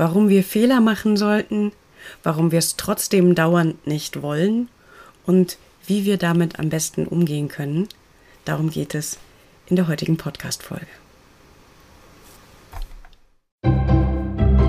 [0.00, 1.72] warum wir Fehler machen sollten,
[2.22, 4.70] warum wir es trotzdem dauernd nicht wollen
[5.26, 7.86] und wie wir damit am besten umgehen können.
[8.46, 9.18] Darum geht es
[9.66, 10.86] in der heutigen Podcast-Folge.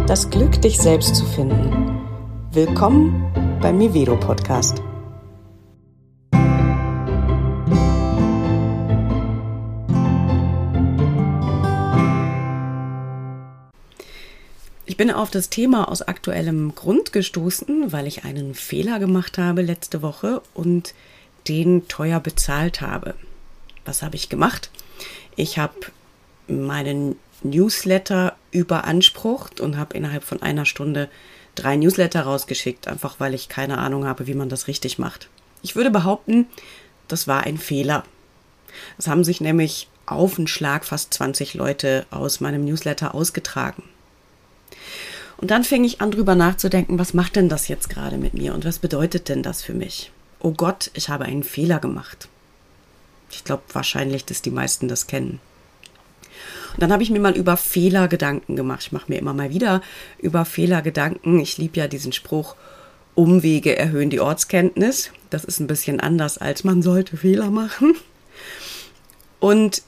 [0.05, 2.01] Das Glück, dich selbst zu finden.
[2.51, 4.83] Willkommen beim Mivedo Podcast.
[15.01, 20.03] Bin auf das Thema aus aktuellem Grund gestoßen, weil ich einen Fehler gemacht habe letzte
[20.03, 20.93] Woche und
[21.47, 23.15] den teuer bezahlt habe.
[23.83, 24.69] Was habe ich gemacht?
[25.35, 25.73] Ich habe
[26.47, 31.09] meinen Newsletter überansprucht und habe innerhalb von einer Stunde
[31.55, 35.29] drei Newsletter rausgeschickt, einfach weil ich keine Ahnung habe, wie man das richtig macht.
[35.63, 36.45] Ich würde behaupten,
[37.07, 38.03] das war ein Fehler.
[38.99, 43.81] Es haben sich nämlich auf den Schlag fast 20 Leute aus meinem Newsletter ausgetragen.
[45.41, 48.53] Und dann fing ich an, drüber nachzudenken, was macht denn das jetzt gerade mit mir
[48.53, 50.11] und was bedeutet denn das für mich?
[50.39, 52.29] Oh Gott, ich habe einen Fehler gemacht.
[53.31, 55.39] Ich glaube wahrscheinlich, dass die meisten das kennen.
[56.73, 58.83] Und dann habe ich mir mal über Fehler Gedanken gemacht.
[58.83, 59.81] Ich mache mir immer mal wieder
[60.19, 61.39] über Fehler Gedanken.
[61.39, 62.55] Ich liebe ja diesen Spruch,
[63.15, 65.11] Umwege erhöhen die Ortskenntnis.
[65.29, 67.95] Das ist ein bisschen anders, als man sollte Fehler machen.
[69.39, 69.81] Und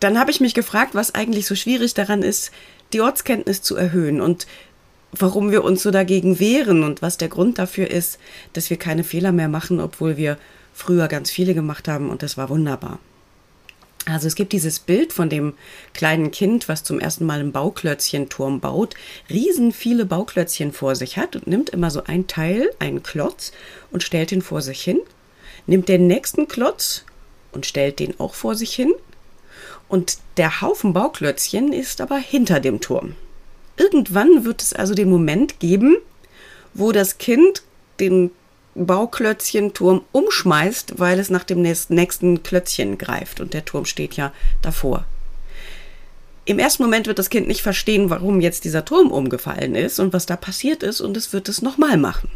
[0.00, 2.52] dann habe ich mich gefragt, was eigentlich so schwierig daran ist,
[2.92, 4.20] die Ortskenntnis zu erhöhen.
[4.20, 4.46] Und
[5.12, 8.18] warum wir uns so dagegen wehren und was der Grund dafür ist,
[8.54, 10.38] dass wir keine Fehler mehr machen, obwohl wir
[10.74, 12.98] früher ganz viele gemacht haben und das war wunderbar.
[14.04, 15.54] Also es gibt dieses Bild von dem
[15.94, 18.94] kleinen Kind, was zum ersten Mal einen Bauklötzchenturm baut,
[19.30, 23.52] riesen viele Bauklötzchen vor sich hat und nimmt immer so ein Teil, einen Klotz
[23.92, 25.00] und stellt ihn vor sich hin,
[25.66, 27.04] nimmt den nächsten Klotz
[27.52, 28.92] und stellt den auch vor sich hin
[29.88, 33.14] und der Haufen Bauklötzchen ist aber hinter dem Turm.
[33.76, 35.96] Irgendwann wird es also den Moment geben,
[36.74, 37.62] wo das Kind
[38.00, 38.30] den
[38.74, 45.04] Bauklötzchenturm umschmeißt, weil es nach dem nächsten Klötzchen greift und der Turm steht ja davor.
[46.44, 50.12] Im ersten Moment wird das Kind nicht verstehen, warum jetzt dieser Turm umgefallen ist und
[50.12, 52.30] was da passiert ist und es wird es nochmal machen.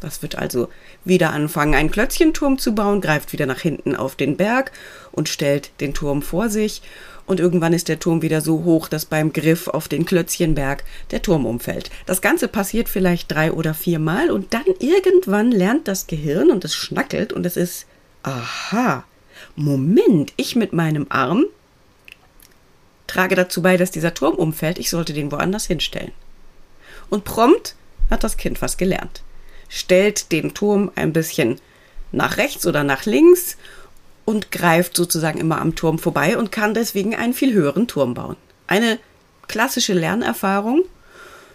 [0.00, 0.68] Das wird also
[1.04, 4.70] wieder anfangen, einen Klötzchenturm zu bauen, greift wieder nach hinten auf den Berg
[5.12, 6.82] und stellt den Turm vor sich
[7.26, 11.22] und irgendwann ist der Turm wieder so hoch, dass beim Griff auf den Klötzchenberg der
[11.22, 11.90] Turm umfällt.
[12.06, 16.64] Das Ganze passiert vielleicht drei oder vier Mal und dann irgendwann lernt das Gehirn und
[16.64, 17.86] es schnackelt und es ist,
[18.22, 19.04] aha,
[19.56, 21.44] Moment, ich mit meinem Arm
[23.06, 26.12] trage dazu bei, dass dieser Turm umfällt, ich sollte den woanders hinstellen.
[27.10, 27.76] Und prompt
[28.10, 29.22] hat das Kind was gelernt.
[29.68, 31.60] Stellt den Turm ein bisschen
[32.12, 33.56] nach rechts oder nach links
[34.24, 38.36] und greift sozusagen immer am Turm vorbei und kann deswegen einen viel höheren Turm bauen.
[38.66, 38.98] Eine
[39.48, 40.84] klassische Lernerfahrung,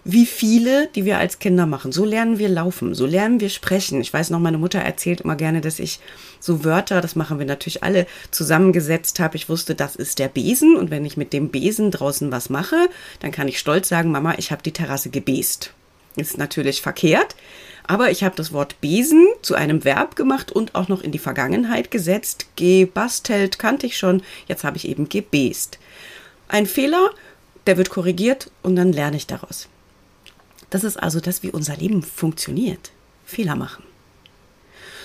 [0.04, 1.92] wie viele, die wir als Kinder machen.
[1.92, 4.02] So lernen wir laufen, so lernen wir sprechen.
[4.02, 6.00] Ich weiß noch, meine Mutter erzählt immer gerne, dass ich
[6.40, 9.36] so Wörter, das machen wir natürlich alle, zusammengesetzt habe.
[9.36, 12.90] Ich wusste, das ist der Besen und wenn ich mit dem Besen draußen was mache,
[13.20, 15.74] dann kann ich stolz sagen, Mama, ich habe die Terrasse gebest.
[16.16, 17.36] Ist natürlich verkehrt,
[17.90, 21.18] aber ich habe das Wort Besen zu einem Verb gemacht und auch noch in die
[21.18, 22.46] Vergangenheit gesetzt.
[22.56, 25.80] Gebastelt kannte ich schon, jetzt habe ich eben gebest.
[26.48, 27.10] Ein Fehler,
[27.66, 29.70] der wird korrigiert und dann lerne ich daraus.
[30.70, 32.92] Das ist also das, wie unser Leben funktioniert.
[33.26, 33.84] Fehler machen.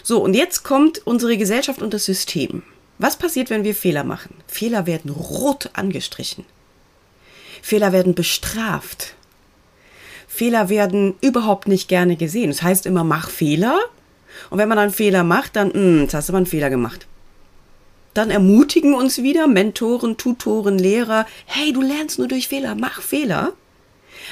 [0.03, 2.65] So, und jetzt kommt unsere Gesellschaft und das System.
[2.99, 4.35] Was passiert, wenn wir Fehler machen?
[4.47, 6.45] Fehler werden rot angestrichen.
[7.63, 9.15] Fehler werden bestraft.
[10.35, 12.51] Fehler werden überhaupt nicht gerne gesehen.
[12.51, 13.79] Das heißt immer, mach Fehler.
[14.51, 16.71] Und wenn man dann Fehler macht, dann, mh, hm, jetzt hast du aber einen Fehler
[16.71, 17.07] gemacht.
[18.15, 23.53] Dann ermutigen uns wieder Mentoren, Tutoren, Lehrer, hey, du lernst nur durch Fehler, mach Fehler.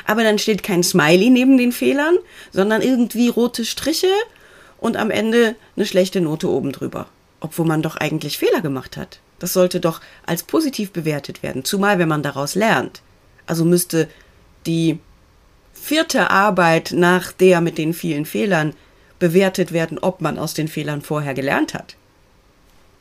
[0.05, 2.17] Aber dann steht kein Smiley neben den Fehlern,
[2.51, 4.11] sondern irgendwie rote Striche
[4.79, 7.07] und am Ende eine schlechte Note oben drüber.
[7.39, 9.21] Obwohl man doch eigentlich Fehler gemacht hat.
[9.39, 13.03] Das sollte doch als positiv bewertet werden, zumal wenn man daraus lernt.
[13.47, 14.09] Also müsste
[14.67, 14.99] die
[15.83, 18.73] vierte Arbeit nach der mit den vielen Fehlern
[19.19, 21.97] bewertet werden, ob man aus den Fehlern vorher gelernt hat.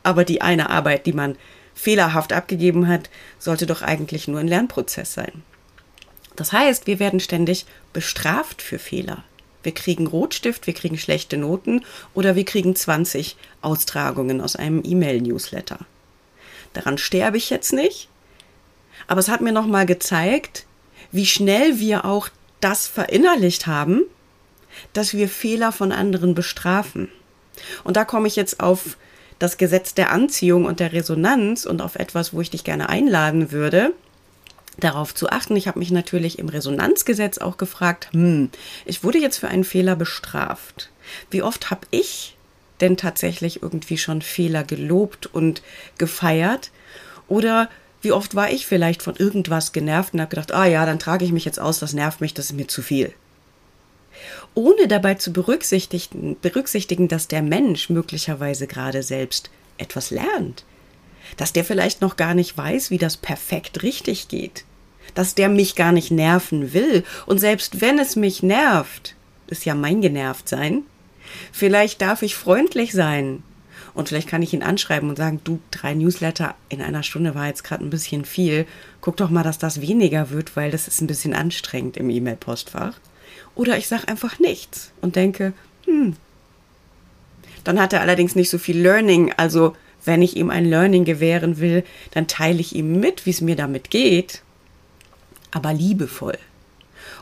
[0.02, 1.36] Aber die eine Arbeit, die man
[1.76, 3.08] fehlerhaft abgegeben hat,
[3.38, 5.44] sollte doch eigentlich nur ein Lernprozess sein.
[6.34, 9.22] Das heißt, wir werden ständig bestraft für Fehler.
[9.62, 11.84] Wir kriegen Rotstift, wir kriegen schlechte Noten
[12.14, 15.78] oder wir kriegen 20 Austragungen aus einem E-Mail-Newsletter.
[16.72, 18.08] Daran sterbe ich jetzt nicht,
[19.06, 20.66] aber es hat mir nochmal gezeigt,
[21.12, 22.28] wie schnell wir auch
[22.62, 24.02] das verinnerlicht haben,
[24.94, 27.10] dass wir Fehler von anderen bestrafen.
[27.84, 28.96] Und da komme ich jetzt auf
[29.38, 33.52] das Gesetz der Anziehung und der Resonanz und auf etwas, wo ich dich gerne einladen
[33.52, 33.92] würde.
[34.78, 35.54] darauf zu achten.
[35.54, 38.48] Ich habe mich natürlich im Resonanzgesetz auch gefragt, hm,
[38.86, 40.88] ich wurde jetzt für einen Fehler bestraft.
[41.30, 42.38] Wie oft habe ich
[42.80, 45.62] denn tatsächlich irgendwie schon Fehler gelobt und
[45.98, 46.70] gefeiert?
[47.28, 47.68] Oder
[48.02, 51.24] wie oft war ich vielleicht von irgendwas genervt und habe gedacht, ah ja, dann trage
[51.24, 53.12] ich mich jetzt aus, das nervt mich, das ist mir zu viel.
[54.54, 60.64] Ohne dabei zu berücksichtigen, berücksichtigen, dass der Mensch möglicherweise gerade selbst etwas lernt.
[61.36, 64.64] Dass der vielleicht noch gar nicht weiß, wie das perfekt richtig geht.
[65.14, 67.04] Dass der mich gar nicht nerven will.
[67.26, 69.14] Und selbst wenn es mich nervt,
[69.46, 70.82] ist ja mein Genervtsein,
[71.52, 73.42] vielleicht darf ich freundlich sein
[73.94, 77.46] und vielleicht kann ich ihn anschreiben und sagen, du, drei Newsletter in einer Stunde war
[77.46, 78.66] jetzt gerade ein bisschen viel.
[79.00, 82.94] Guck doch mal, dass das weniger wird, weil das ist ein bisschen anstrengend im E-Mail-Postfach.
[83.54, 85.52] Oder ich sage einfach nichts und denke,
[85.84, 86.16] hm.
[87.64, 89.32] Dann hat er allerdings nicht so viel Learning.
[89.36, 93.40] Also wenn ich ihm ein Learning gewähren will, dann teile ich ihm mit, wie es
[93.40, 94.42] mir damit geht,
[95.50, 96.38] aber liebevoll.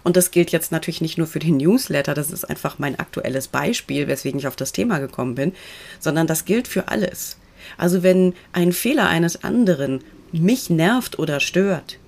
[0.03, 3.49] Und das gilt jetzt natürlich nicht nur für den Newsletter, das ist einfach mein aktuelles
[3.49, 5.53] Beispiel, weswegen ich auf das Thema gekommen bin,
[5.99, 7.37] sondern das gilt für alles.
[7.77, 10.03] Also wenn ein Fehler eines anderen
[10.33, 11.99] mich nervt oder stört,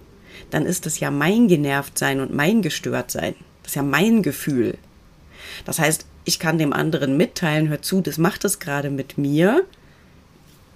[0.51, 3.35] dann ist es ja mein Genervtsein und mein Gestörtsein.
[3.63, 4.77] Das ist ja mein Gefühl.
[5.65, 9.65] Das heißt, ich kann dem anderen mitteilen, hör zu, das macht es gerade mit mir.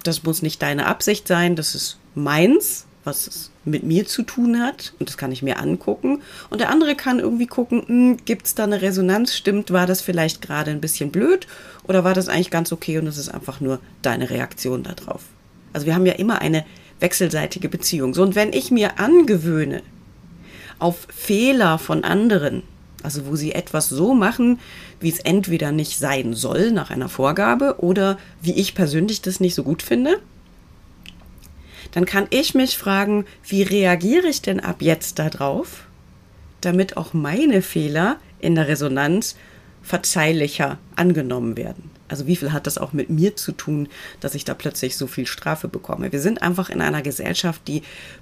[0.02, 4.60] Das muss nicht deine Absicht sein, das ist meins was es mit mir zu tun
[4.60, 6.22] hat und das kann ich mir angucken.
[6.50, 9.34] Und der andere kann irgendwie gucken, hm, gibt es da eine Resonanz?
[9.34, 11.46] Stimmt, war das vielleicht gerade ein bisschen blöd
[11.84, 15.22] oder war das eigentlich ganz okay und es ist einfach nur deine Reaktion darauf?
[15.72, 16.64] Also wir haben ja immer eine
[17.00, 18.14] wechselseitige Beziehung.
[18.14, 19.82] So, und wenn ich mir angewöhne,
[20.78, 22.62] auf Fehler von anderen,
[23.02, 24.58] also wo sie etwas so machen,
[25.00, 29.54] wie es entweder nicht sein soll nach einer Vorgabe oder wie ich persönlich das nicht
[29.54, 30.18] so gut finde,
[31.96, 35.86] dann kann ich mich fragen, wie reagiere ich denn ab jetzt darauf,
[36.60, 39.34] damit auch meine Fehler in der Resonanz
[39.82, 41.90] verzeihlicher angenommen werden.
[42.08, 43.88] Also wie viel hat das auch mit mir zu tun,
[44.20, 46.12] dass ich da plötzlich so viel Strafe bekomme?
[46.12, 47.80] Wir sind einfach in einer Gesellschaft, die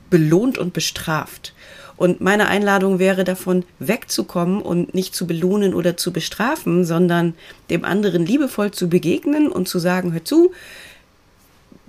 [0.09, 1.53] belohnt und bestraft.
[1.97, 7.35] Und meine Einladung wäre davon wegzukommen und nicht zu belohnen oder zu bestrafen, sondern
[7.71, 10.53] dem anderen liebevoll zu begegnen und zu sagen, hör zu,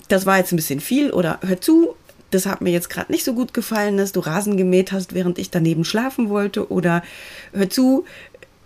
[0.07, 1.95] das war jetzt ein bisschen viel oder hör zu,
[2.31, 5.37] das hat mir jetzt gerade nicht so gut gefallen, dass du Rasen gemäht hast, während
[5.39, 7.03] ich daneben schlafen wollte oder
[7.53, 8.05] hör zu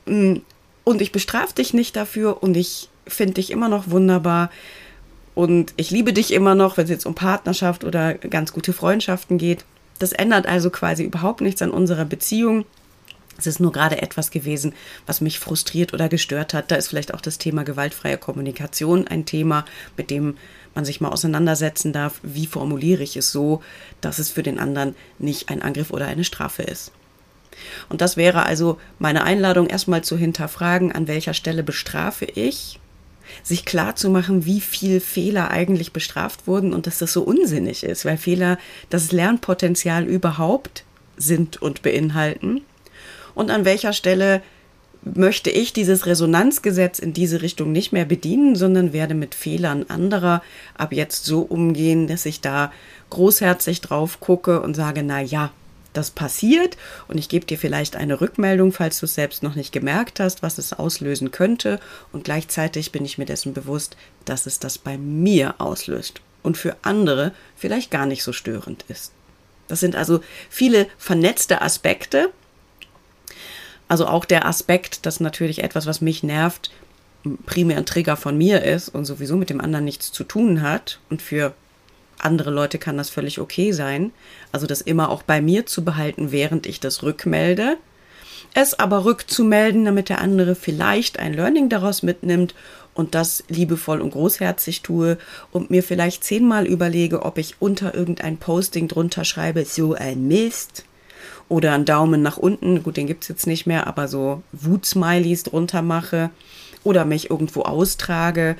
[0.05, 0.37] mm,
[0.83, 4.49] und ich bestrafe dich nicht dafür und ich finde dich immer noch wunderbar
[5.35, 9.37] und ich liebe dich immer noch, wenn es jetzt um Partnerschaft oder ganz gute Freundschaften
[9.37, 9.63] geht.
[9.99, 12.65] Das ändert also quasi überhaupt nichts an unserer Beziehung.
[13.39, 14.73] Es ist nur gerade etwas gewesen,
[15.05, 16.71] was mich frustriert oder gestört hat.
[16.71, 19.65] Da ist vielleicht auch das Thema gewaltfreie Kommunikation ein Thema,
[19.97, 20.35] mit dem
[20.75, 23.61] man sich mal auseinandersetzen darf, wie formuliere ich es so,
[24.01, 26.91] dass es für den anderen nicht ein Angriff oder eine Strafe ist.
[27.89, 32.79] Und das wäre also meine Einladung, erstmal zu hinterfragen, an welcher Stelle bestrafe ich,
[33.43, 37.83] sich klar zu machen, wie viel Fehler eigentlich bestraft wurden und dass das so unsinnig
[37.83, 38.57] ist, weil Fehler
[38.89, 40.83] das Lernpotenzial überhaupt
[41.17, 42.61] sind und beinhalten
[43.39, 44.41] und an welcher Stelle
[45.01, 50.43] möchte ich dieses Resonanzgesetz in diese Richtung nicht mehr bedienen, sondern werde mit Fehlern anderer
[50.77, 52.73] ab jetzt so umgehen, dass ich da
[53.11, 55.51] großherzig drauf gucke und sage, na ja,
[55.93, 56.75] das passiert
[57.07, 60.43] und ich gebe dir vielleicht eine Rückmeldung, falls du es selbst noch nicht gemerkt hast,
[60.43, 61.79] was es auslösen könnte
[62.11, 66.75] und gleichzeitig bin ich mir dessen bewusst, dass es das bei mir auslöst und für
[66.81, 69.13] andere vielleicht gar nicht so störend ist.
[69.69, 70.19] Das sind also
[70.49, 72.31] viele vernetzte Aspekte,
[73.89, 76.71] also auch der Aspekt, dass natürlich etwas, was mich nervt,
[77.45, 80.99] primär ein Trigger von mir ist und sowieso mit dem anderen nichts zu tun hat.
[81.09, 81.53] Und für
[82.19, 84.11] andere Leute kann das völlig okay sein.
[84.51, 87.77] Also das immer auch bei mir zu behalten, während ich das rückmelde.
[88.53, 92.53] Es aber rückzumelden, damit der andere vielleicht ein Learning daraus mitnimmt
[92.93, 95.17] und das liebevoll und großherzig tue
[95.51, 100.83] und mir vielleicht zehnmal überlege, ob ich unter irgendein Posting drunter schreibe, so ein Mist
[101.49, 105.43] oder einen Daumen nach unten, gut, den gibt es jetzt nicht mehr, aber so Wutsmileys
[105.43, 106.29] drunter mache
[106.83, 108.55] oder mich irgendwo austrage,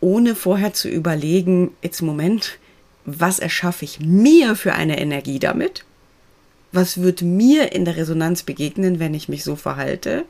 [0.00, 2.58] ohne vorher zu überlegen, jetzt Moment,
[3.04, 5.84] was erschaffe ich mir für eine Energie damit?
[6.72, 10.24] Was wird mir in der Resonanz begegnen, wenn ich mich so verhalte?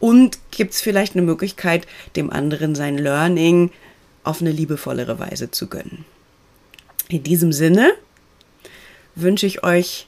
[0.00, 3.70] Und gibt es vielleicht eine Möglichkeit, dem anderen sein Learning
[4.24, 6.04] auf eine liebevollere Weise zu gönnen?
[7.08, 7.92] In diesem Sinne
[9.14, 10.07] wünsche ich euch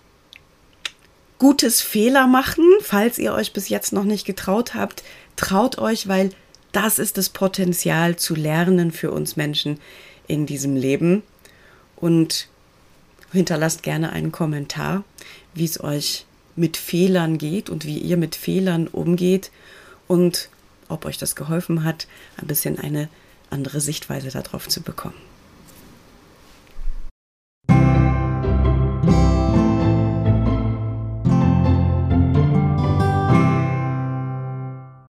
[1.41, 5.03] gutes Fehler machen, falls ihr euch bis jetzt noch nicht getraut habt.
[5.35, 6.31] Traut euch, weil
[6.71, 9.81] das ist das Potenzial zu lernen für uns Menschen
[10.29, 11.25] in diesem Leben.
[11.97, 12.49] Und
[13.33, 15.05] Hinterlasst gerne einen Kommentar,
[15.55, 19.51] wie es euch mit Fehlern geht und wie ihr mit Fehlern umgeht
[20.09, 20.49] und
[20.89, 23.09] ob euch das geholfen hat, ein bisschen eine
[23.49, 25.30] andere Sichtweise darauf zu bekommen.